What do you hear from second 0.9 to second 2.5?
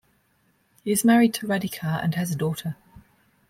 is married to Radhika and has a